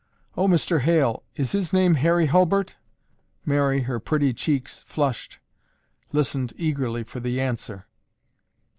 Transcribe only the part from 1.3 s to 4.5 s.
is his name Harry Hulbert?" Mary, her pretty